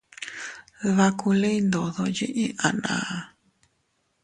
[0.83, 3.19] Dbakuliin ndodo yiʼi a naan.